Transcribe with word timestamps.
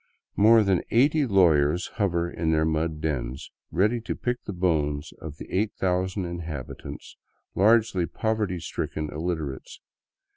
More 0.35 0.63
than 0.63 0.81
eighty 0.89 1.27
lawyers 1.27 1.85
hover 1.99 2.27
in 2.27 2.49
their 2.49 2.65
mud 2.65 3.01
dens, 3.01 3.51
ready 3.69 4.01
to 4.01 4.15
pick 4.15 4.45
the 4.45 4.51
bones 4.51 5.13
of 5.19 5.37
the 5.37 5.47
8000 5.51 6.25
inhabitants, 6.25 7.17
largely 7.53 8.07
poverty 8.07 8.59
stricken 8.59 9.09
illiter 9.11 9.55
ates. 9.57 9.79